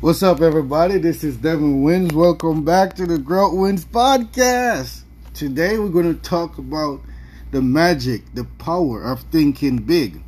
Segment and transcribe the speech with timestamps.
[0.00, 0.96] What's up, everybody?
[0.96, 2.14] This is Devin Wins.
[2.14, 5.02] Welcome back to the Grow Wins podcast.
[5.34, 7.02] Today, we're going to talk about
[7.50, 10.22] the magic, the power of thinking big.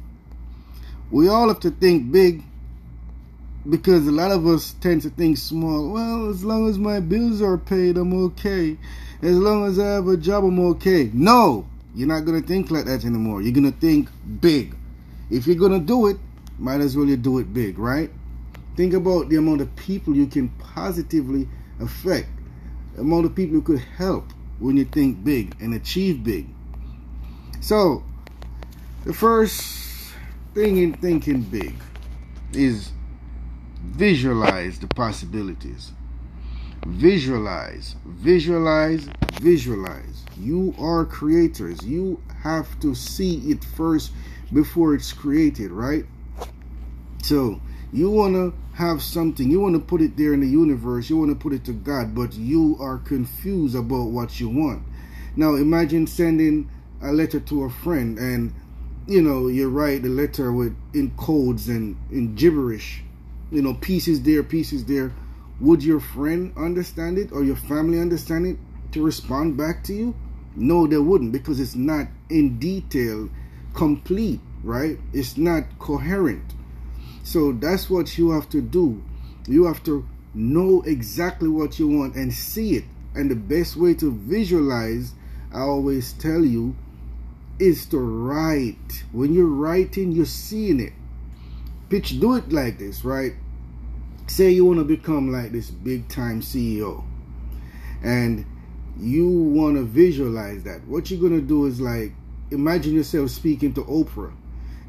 [1.11, 2.43] We all have to think big
[3.66, 5.89] because a lot of us tend to think small.
[5.89, 8.77] Well, as long as my bills are paid, I'm okay.
[9.23, 11.09] As long as I have a job, I'm okay.
[11.14, 13.41] No, you're not going to think like that anymore.
[13.41, 14.77] You're going to think big.
[15.30, 16.18] If you're going to do it,
[16.59, 18.11] might as well you do it big, right?
[18.77, 21.48] Think about the amount of people you can positively
[21.80, 22.28] affect,
[22.95, 26.48] the amount of people you could help when you think big and achieve big.
[27.60, 28.02] So,
[29.05, 30.15] the first
[30.55, 31.74] thing in thinking big
[32.52, 32.91] is
[33.82, 35.93] visualize the possibilities.
[36.87, 39.09] Visualize, visualize,
[39.41, 40.24] visualize.
[40.38, 41.84] You are creators.
[41.84, 44.12] You have to see it first
[44.52, 46.04] before it's created, right?
[47.23, 47.60] So,
[47.92, 51.16] you want to have something, you want to put it there in the universe, you
[51.16, 54.82] want to put it to God, but you are confused about what you want.
[55.37, 56.70] Now, imagine sending
[57.02, 58.54] a letter to a friend and
[59.07, 63.02] you know, you write the letter with in codes and in gibberish,
[63.51, 65.12] you know, pieces there, pieces there.
[65.60, 68.56] Would your friend understand it or your family understand it
[68.93, 70.15] to respond back to you?
[70.54, 73.28] No, they wouldn't because it's not in detail
[73.75, 74.98] complete, right?
[75.12, 76.44] It's not coherent.
[77.22, 79.03] So that's what you have to do.
[79.47, 82.84] You have to know exactly what you want and see it.
[83.14, 85.12] And the best way to visualize,
[85.53, 86.75] I always tell you,
[87.59, 89.04] is to write.
[89.12, 90.92] When you're writing, you're seeing it.
[91.91, 93.34] Pitch, do it like this, right?
[94.26, 97.04] Say you want to become like this big time CEO.
[98.03, 98.47] And
[98.98, 100.86] you want to visualize that.
[100.88, 102.12] What you're going to do is like,
[102.50, 104.32] imagine yourself speaking to Oprah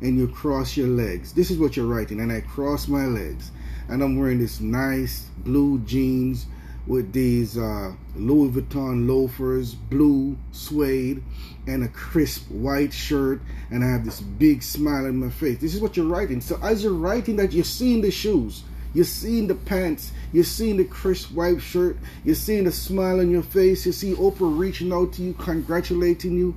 [0.03, 1.33] and you cross your legs.
[1.33, 2.19] This is what you're writing.
[2.19, 3.51] And I cross my legs.
[3.89, 6.45] And I'm wearing this nice blue jeans
[6.85, 11.23] with these uh, Louis Vuitton loafers, blue suede,
[11.67, 13.41] and a crisp white shirt.
[13.71, 15.59] And I have this big smile on my face.
[15.59, 16.41] This is what you're writing.
[16.41, 18.63] So as you're writing that, you're seeing the shoes.
[18.93, 20.11] You're seeing the pants.
[20.33, 21.97] You're seeing the crisp white shirt.
[22.25, 23.85] You're seeing the smile on your face.
[23.85, 26.55] You see Oprah reaching out to you, congratulating you.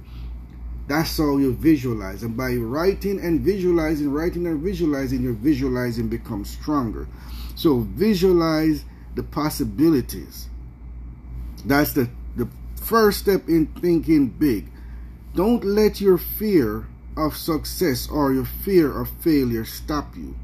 [0.89, 2.23] That's how you visualize.
[2.23, 7.09] And by writing and visualizing, writing and visualizing, your visualizing becomes stronger.
[7.57, 10.49] So visualize the possibilities.
[11.65, 14.71] That's the, the first step in thinking big.
[15.35, 16.87] Don't let your fear
[17.17, 20.37] of success or your fear of failure stop you.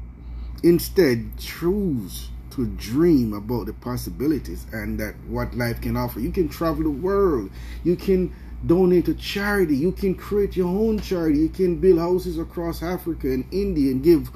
[0.63, 6.19] Instead, choose to dream about the possibilities and that what life can offer.
[6.19, 7.49] You can travel the world.
[7.83, 8.33] You can
[8.65, 9.75] donate to charity.
[9.75, 11.39] You can create your own charity.
[11.39, 14.29] You can build houses across Africa and India and give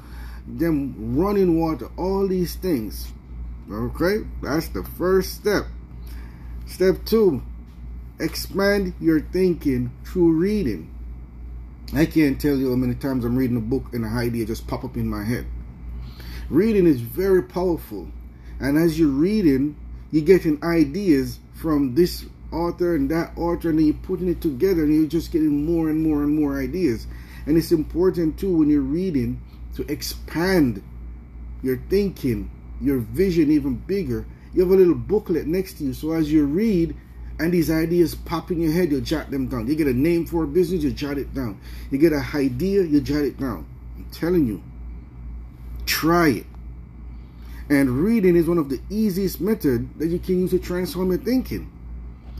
[0.46, 3.12] them running water, all these things.
[3.70, 5.66] Okay, that's the first step.
[6.66, 7.42] Step two,
[8.18, 10.94] expand your thinking through reading.
[11.94, 14.66] I can't tell you how many times I'm reading a book and an idea just
[14.66, 15.46] pop up in my head.
[16.50, 18.08] Reading is very powerful.
[18.60, 19.76] And as you're reading,
[20.10, 24.84] you're getting ideas from this author and that author, and then you're putting it together
[24.84, 27.06] and you're just getting more and more and more ideas.
[27.46, 29.40] And it's important too when you're reading
[29.76, 30.82] to expand
[31.62, 32.50] your thinking,
[32.80, 34.26] your vision even bigger.
[34.54, 35.92] You have a little booklet next to you.
[35.92, 36.96] So as you read
[37.38, 39.66] and these ideas pop in your head, you jot them down.
[39.66, 41.60] You get a name for a business, you jot it down.
[41.90, 43.66] You get an idea, you jot it down.
[43.96, 44.62] I'm telling you,
[45.86, 46.46] try it.
[47.70, 51.18] And reading is one of the easiest method that you can use to transform your
[51.18, 51.70] thinking.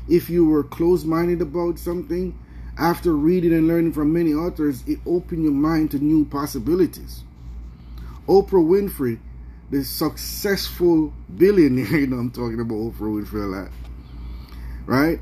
[0.08, 2.38] If you were closed-minded about something,
[2.78, 7.24] after reading and learning from many authors, it opened your mind to new possibilities.
[8.26, 9.18] Oprah Winfrey,
[9.70, 13.70] the successful billionaire, you know I'm talking about Oprah Winfrey a lot,
[14.86, 15.20] right?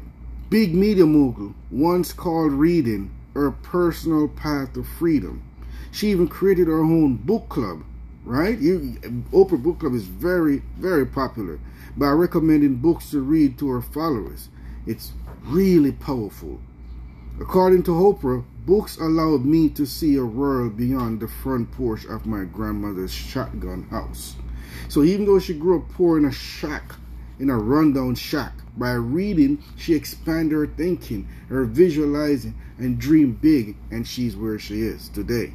[0.51, 5.43] Big media mogul once called reading her personal path to freedom.
[5.91, 7.83] She even created her own book club,
[8.25, 8.59] right?
[8.59, 8.99] You,
[9.33, 11.59] Oprah Book Club is very, very popular
[11.97, 14.49] by recommending books to read to her followers.
[14.87, 15.13] It's
[15.43, 16.61] really powerful.
[17.41, 22.25] According to Oprah, books allowed me to see a world beyond the front porch of
[22.25, 24.37] my grandmother's shotgun house.
[24.89, 26.95] So even though she grew up poor in a shack,
[27.39, 33.77] in a rundown shack, by reading, she expanded her thinking, her visualizing, and dreamed big,
[33.91, 35.53] and she's where she is today.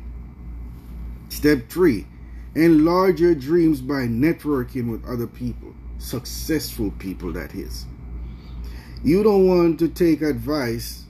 [1.30, 2.08] Step three,
[2.56, 7.86] enlarge your dreams by networking with other people, successful people, that is.
[9.04, 11.06] You don't want to take advice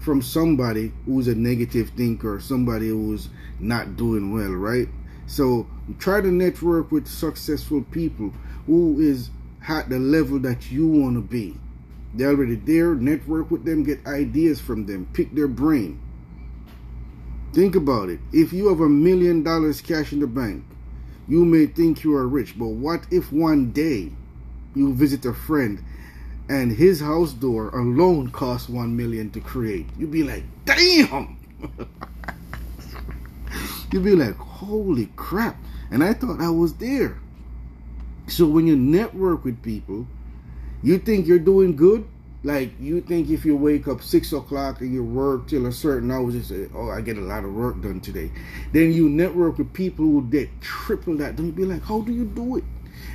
[0.00, 3.28] from somebody who's a negative thinker, somebody who's
[3.60, 4.88] not doing well, right?
[5.26, 5.68] So
[6.00, 8.32] try to network with successful people
[8.66, 9.30] who is
[9.68, 11.56] at the level that you want to be.
[12.14, 12.96] They're already there.
[12.96, 16.00] Network with them, get ideas from them, pick their brain.
[17.52, 18.18] Think about it.
[18.32, 20.64] If you have a million dollars cash in the bank,
[21.28, 24.10] you may think you are rich, but what if one day
[24.74, 25.84] you visit a friend
[26.50, 29.86] and his house door alone cost one million to create?
[29.96, 31.38] You'd be like, damn!
[33.92, 35.56] You'd be like, holy crap.
[35.92, 37.18] And I thought I was there.
[38.26, 40.08] So when you network with people,
[40.82, 42.04] you think you're doing good.
[42.42, 46.10] Like you think if you wake up six o'clock and you work till a certain
[46.10, 48.32] hour, you say, "Oh, I get a lot of work done today."
[48.72, 51.36] Then you network with people who did triple that.
[51.36, 52.64] Then you be like, "How do you do it?"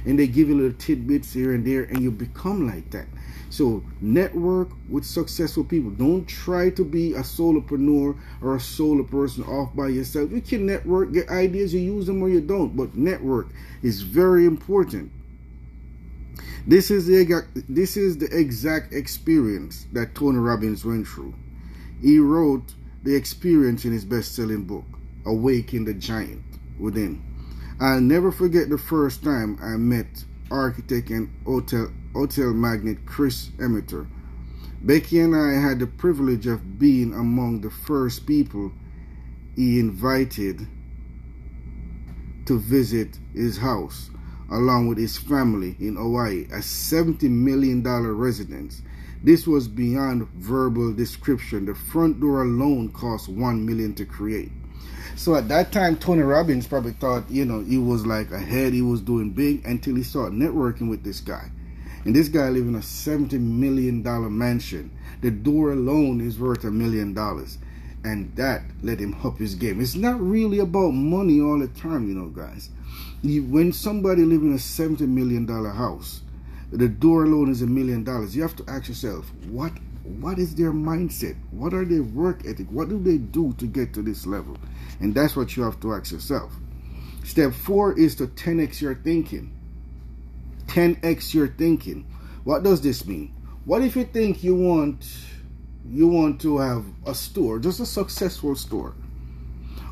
[0.06, 3.08] And they give you little tidbits here and there, and you become like that.
[3.50, 5.92] So network with successful people.
[5.92, 10.32] Don't try to be a solopreneur or a solo person off by yourself.
[10.32, 12.76] You can network, get ideas, you use them or you don't.
[12.76, 13.48] But network
[13.82, 15.12] is very important.
[16.68, 21.36] This is the this is the exact experience that Tony Robbins went through.
[22.02, 24.86] He wrote the experience in his best-selling book,
[25.26, 26.42] Awaken the Giant
[26.80, 27.24] Within.
[27.80, 34.08] I'll never forget the first time I met architect and hotel hotel magnate Chris Hemmeter.
[34.82, 38.72] Becky and I had the privilege of being among the first people
[39.56, 40.66] he invited
[42.46, 44.10] to visit his house
[44.52, 48.82] along with his family in Hawaii, a $70 million residence.
[49.24, 51.66] This was beyond verbal description.
[51.66, 54.52] The front door alone cost 1 million to create.
[55.16, 58.84] So at that time, Tony Robbins probably thought, you know, he was like ahead, he
[58.84, 61.50] was doing big until he started networking with this guy.
[62.06, 64.04] And this guy lived in a $70 million
[64.38, 64.92] mansion.
[65.22, 67.58] The door alone is worth a million dollars.
[68.04, 69.82] And that let him up his game.
[69.82, 72.70] It's not really about money all the time, you know, guys.
[73.24, 76.22] When somebody live in a $70 million house,
[76.72, 78.36] the door alone is a million dollars.
[78.36, 79.72] You have to ask yourself, what
[80.04, 81.36] what is their mindset?
[81.50, 82.68] What are their work ethic?
[82.70, 84.56] What do they do to get to this level?
[85.00, 86.54] And that's what you have to ask yourself.
[87.24, 89.52] Step four is to 10x your thinking.
[90.68, 92.06] 10x your thinking.
[92.44, 93.34] What does this mean?
[93.66, 95.06] What if you think you want
[95.88, 98.96] you want to have a store, just a successful store?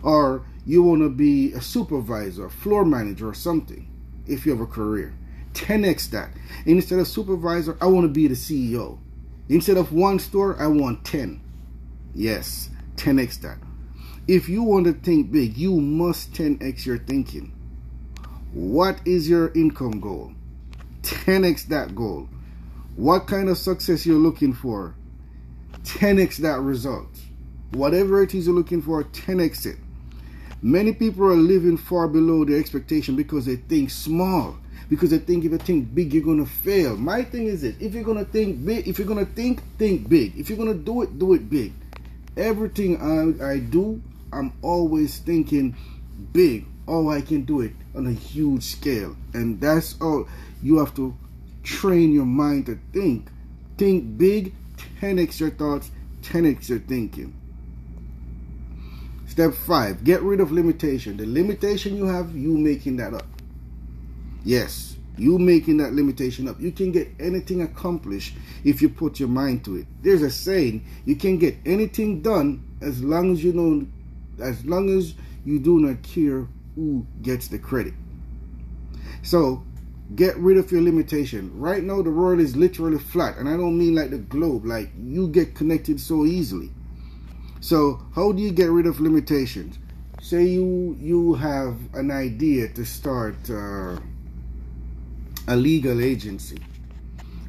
[0.02, 3.90] Or you want to be a supervisor, floor manager or something
[4.28, 5.14] if you have a career.
[5.54, 6.31] 10x that.
[6.66, 9.00] Instead of supervisor, I want to be the CEO.
[9.50, 11.42] Instead of one store, I want 10.
[12.16, 13.58] Yes, 10x that.
[14.28, 17.52] If you want to think big, you must 10x your thinking.
[18.54, 20.34] What is your income goal?
[21.04, 22.28] 10x that goal.
[22.96, 24.96] What kind of success you're looking for?
[25.84, 27.10] 10x that result.
[27.72, 29.78] Whatever it is you're looking for, 10x it.
[30.62, 34.58] Many people are living far below their expectation because they think small.
[34.90, 36.96] Because they think if you think big, you're gonna fail.
[36.96, 40.38] My thing is this: if you're gonna think big, if you're gonna think, think big.
[40.38, 41.74] If you're gonna do it, do it big.
[42.38, 44.02] Everything I, I do,
[44.32, 45.76] I'm always thinking
[46.32, 46.66] big.
[46.88, 50.28] Oh, I can do it on a huge scale, and that's all.
[50.62, 51.16] You have to
[51.64, 53.30] train your mind to think.
[53.78, 54.54] Think big,
[55.02, 55.92] 10x your thoughts,
[56.24, 57.34] 10x your thinking.
[59.28, 61.18] Step five, get rid of limitation.
[61.18, 63.26] The limitation you have, you making that up.
[64.44, 66.60] Yes, you making that limitation up.
[66.60, 69.88] You can get anything accomplished if you put your mind to it.
[70.02, 73.88] There's a saying, you can get anything done as long as you know,
[74.44, 75.13] as long as
[75.46, 77.94] you do not care who gets the credit.
[79.22, 79.63] So
[80.15, 81.51] get rid of your limitation.
[81.60, 84.92] Right now, the world is literally flat, and I don't mean like the globe, like
[85.01, 86.70] you get connected so easily.
[87.62, 89.80] So, how do you get rid of limitations?
[90.22, 94.00] Say you you have an idea to start uh,
[95.48, 96.60] a legal agency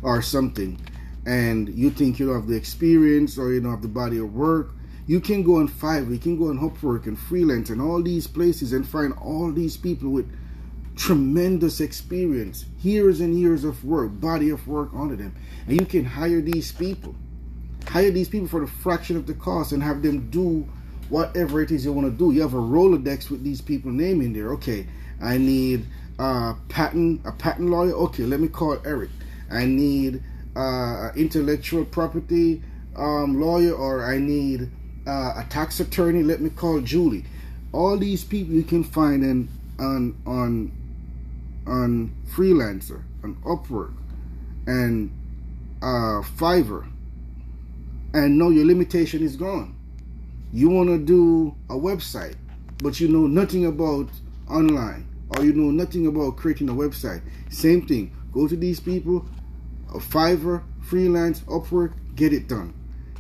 [0.03, 0.79] or something,
[1.27, 4.35] and you think you don't have the experience or you don't have the body of
[4.35, 4.71] work.
[5.07, 8.27] You can go on Fiverr, you can go on Upwork and freelance and all these
[8.27, 10.31] places and find all these people with
[10.97, 15.35] tremendous experience, years and years of work, body of work under them.
[15.67, 17.15] And you can hire these people.
[17.87, 20.67] Hire these people for the fraction of the cost and have them do
[21.11, 22.33] whatever it is you want to do.
[22.33, 24.53] You have a Rolodex with these people name in there.
[24.55, 24.87] Okay,
[25.21, 25.85] I need
[26.19, 27.93] a patent, a patent lawyer.
[27.93, 29.11] Okay, let me call Eric.
[29.51, 30.23] I need
[30.57, 32.63] uh, intellectual property
[32.97, 34.71] um, lawyer or I need
[35.07, 36.23] uh, a tax attorney.
[36.23, 37.25] Let me call Julie.
[37.73, 40.73] All these people you can find in, on on
[41.67, 43.95] on Freelancer, on Upwork,
[44.67, 45.11] and
[45.83, 46.87] uh, Fiverr,
[48.13, 49.75] and know your limitation is gone.
[50.53, 52.37] You want to do a website,
[52.79, 54.09] but you know nothing about
[54.49, 58.15] online or you know nothing about creating a website, same thing.
[58.33, 59.27] Go to these people,
[59.95, 62.75] a Fiverr, freelance, Upwork, get it done.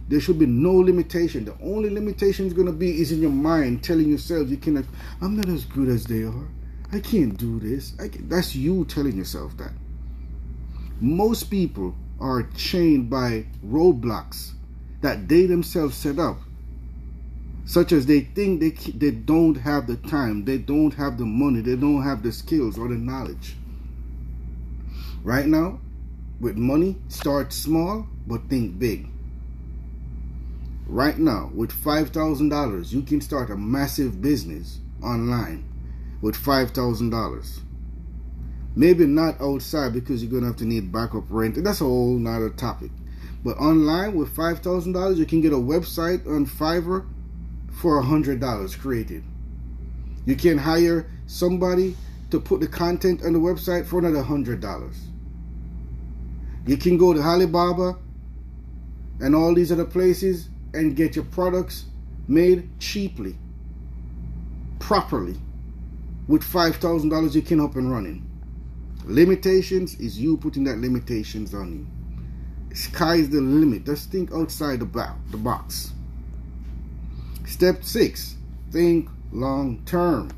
[0.08, 1.44] There should be no limitation.
[1.44, 4.84] The only limitation is going to be is in your mind telling yourself you cannot,
[5.20, 6.48] I'm not as good as they are.
[6.92, 7.92] I can't do this.
[7.92, 9.72] Can, that's you telling yourself that.
[11.00, 14.52] Most people are chained by roadblocks
[15.00, 16.38] that they themselves set up
[17.66, 21.60] such as they think they they don't have the time, they don't have the money,
[21.60, 23.56] they don't have the skills or the knowledge.
[25.22, 25.80] Right now,
[26.40, 29.08] with money, start small but think big.
[30.86, 35.64] Right now, with $5,000, you can start a massive business online
[36.20, 37.60] with $5,000.
[38.76, 41.62] Maybe not outside because you're going to have to need backup rent.
[41.62, 42.90] That's a whole nother topic.
[43.44, 47.06] But online with $5,000, you can get a website on Fiverr
[47.72, 49.22] for a hundred dollars created.
[50.26, 51.96] You can hire somebody
[52.30, 54.96] to put the content on the website for another hundred dollars.
[56.66, 57.98] You can go to Alibaba
[59.20, 61.84] and all these other places and get your products
[62.28, 63.36] made cheaply,
[64.78, 65.36] properly.
[66.26, 68.28] With five thousand dollars, you can up and running.
[69.04, 71.86] Limitations is you putting that limitations on you.
[72.74, 73.84] Sky's the limit.
[73.84, 74.86] Just think outside the
[75.36, 75.92] box.
[77.46, 78.36] Step six,
[78.70, 80.30] think long term.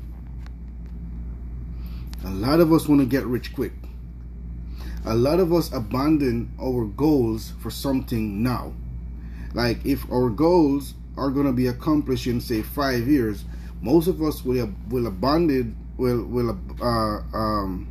[2.25, 3.71] A lot of us want to get rich quick.
[5.05, 8.73] A lot of us abandon our goals for something now.
[9.57, 13.43] Like if our goals are going to be accomplished in say five years,
[13.81, 17.87] most of us will will abandon will will uh, um,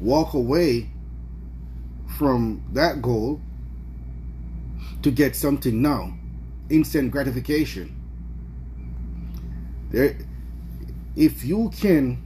[0.00, 0.90] walk away
[2.18, 3.40] from that goal
[5.02, 6.14] to get something now,
[6.68, 7.94] instant gratification.
[9.90, 10.18] There,
[11.14, 12.20] if you can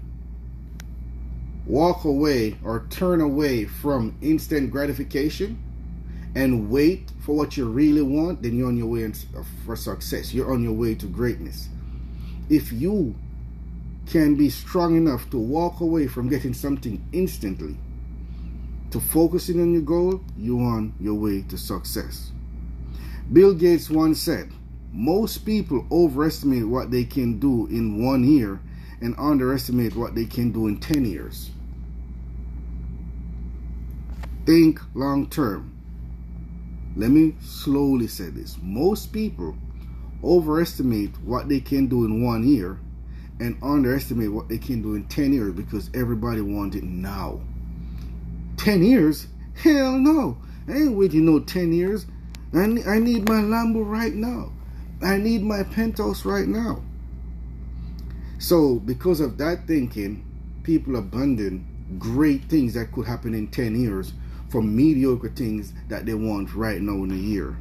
[1.66, 5.62] walk away or turn away from instant gratification
[6.34, 10.32] and wait for what you really want, then you're on your way uh, for success.
[10.32, 11.68] You're on your way to greatness.
[12.48, 13.14] If you
[14.06, 17.76] can be strong enough to walk away from getting something instantly,
[18.90, 22.30] to focusing on your goal, you're on your way to success.
[23.32, 24.50] Bill Gates once said,
[24.92, 28.60] most people overestimate what they can do in one year
[29.00, 31.50] and underestimate what they can do in 10 years.
[34.44, 35.71] Think long term.
[36.96, 38.56] Let me slowly say this.
[38.62, 39.56] Most people
[40.22, 42.78] overestimate what they can do in one year
[43.40, 47.40] and underestimate what they can do in 10 years because everybody wants it now.
[48.58, 49.26] 10 years?
[49.54, 50.36] Hell no.
[50.68, 52.06] I ain't waiting no 10 years.
[52.54, 54.52] I need, I need my Lambo right now.
[55.02, 56.82] I need my penthouse right now.
[58.38, 60.24] So, because of that thinking,
[60.62, 61.66] people abandon
[61.98, 64.12] great things that could happen in 10 years
[64.52, 67.56] for mediocre things that they want right now in a year.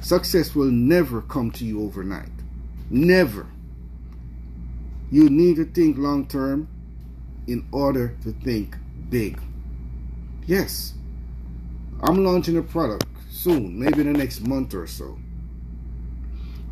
[0.00, 2.28] Success will never come to you overnight.
[2.90, 3.46] Never.
[5.10, 6.68] You need to think long term
[7.46, 8.76] in order to think
[9.08, 9.40] big.
[10.44, 10.94] Yes,
[12.02, 15.16] I'm launching a product soon, maybe in the next month or so.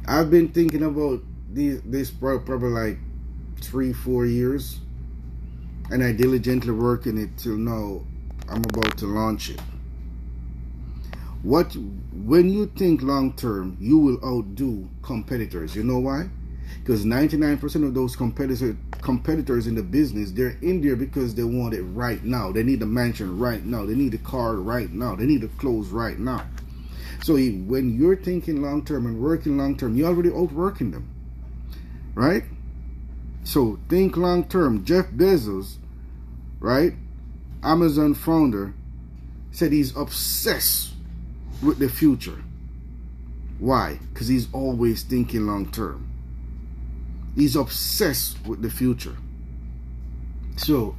[0.06, 2.98] I've been thinking about these, this probably like
[3.60, 4.80] three, four years,
[5.90, 8.02] and I diligently working it till now.
[8.48, 9.60] I'm about to launch it.
[11.42, 11.74] What
[12.12, 15.74] when you think long term, you will outdo competitors.
[15.74, 16.28] You know why?
[16.78, 21.74] Because 99% of those competitors competitors in the business, they're in there because they want
[21.74, 22.52] it right now.
[22.52, 23.84] They need the mansion right now.
[23.84, 25.16] They need the car right now.
[25.16, 26.46] They need the clothes right now.
[27.22, 31.08] So when you're thinking long term and working long term, you're already outworking them,
[32.14, 32.44] right?
[33.44, 34.84] So think long term.
[34.84, 35.76] Jeff Bezos,
[36.58, 36.94] right?
[37.62, 38.74] Amazon founder,
[39.50, 40.92] said he's obsessed
[41.62, 42.42] with the future.
[43.58, 43.98] Why?
[44.12, 46.08] Because he's always thinking long term.
[47.36, 49.16] He's obsessed with the future.
[50.56, 50.96] So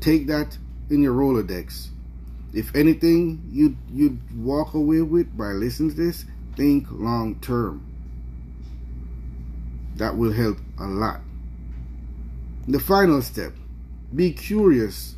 [0.00, 0.56] take that
[0.90, 1.90] in your Rolodex
[2.54, 6.24] if anything you you walk away with by listening to this,
[6.56, 7.84] think long term.
[9.96, 11.20] That will help a lot.
[12.68, 13.52] The final step
[14.14, 15.16] be curious,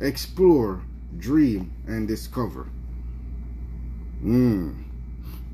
[0.00, 0.82] explore,
[1.18, 2.68] dream, and discover.
[4.22, 4.82] Mm.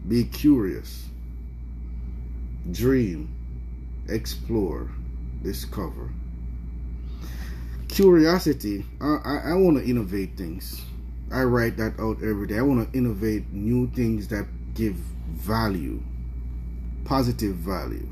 [0.09, 1.07] Be curious,
[2.71, 3.29] dream,
[4.09, 4.91] explore,
[5.43, 6.11] discover.
[7.89, 10.81] Curiosity, I, I, I want to innovate things.
[11.33, 12.59] I write that out every day.
[12.59, 16.03] I want to innovate new things that give value,
[17.05, 18.09] positive value,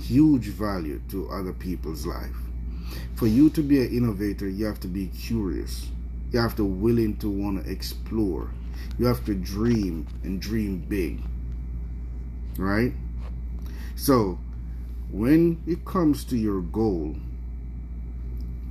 [0.00, 2.36] huge value to other people's life.
[3.14, 5.88] For you to be an innovator, you have to be curious.
[6.32, 8.50] You have to willing to want to explore.
[8.98, 11.20] You have to dream and dream big.
[12.56, 12.92] Right?
[13.96, 14.38] So,
[15.10, 17.16] when it comes to your goal,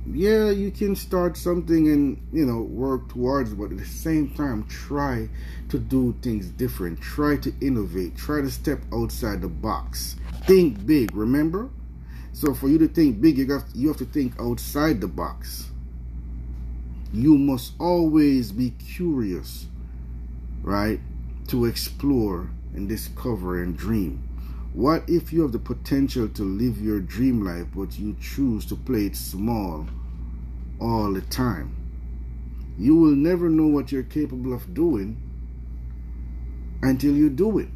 [0.06, 4.64] yeah, you can start something and, you know, work towards, but at the same time,
[4.64, 5.28] try
[5.68, 7.00] to do things different.
[7.00, 8.16] Try to innovate.
[8.16, 10.16] Try to step outside the box.
[10.46, 11.68] Think big, remember?
[12.32, 15.70] So for you to think big, you have, you have to think outside the box.
[17.12, 19.66] You must always be curious,
[20.62, 21.00] right?
[21.48, 24.22] To explore and discover and dream.
[24.72, 28.76] What if you have the potential to live your dream life, but you choose to
[28.76, 29.88] play it small
[30.80, 31.76] all the time?
[32.78, 35.20] You will never know what you're capable of doing
[36.82, 37.68] until you do it.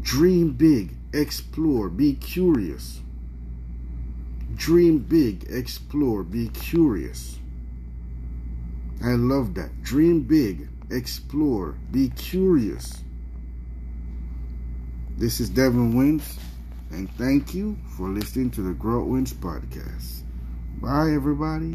[0.00, 3.00] Dream big, explore, be curious.
[4.54, 7.38] Dream big, explore, be curious.
[9.02, 9.82] I love that.
[9.82, 13.02] Dream big, explore, be curious.
[15.16, 16.38] This is Devin Wins,
[16.90, 20.22] and thank you for listening to the Grow Wins podcast.
[20.80, 21.70] Bye, everybody.